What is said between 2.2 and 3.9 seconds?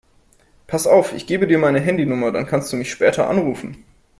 dann kannst du mich später anrufen.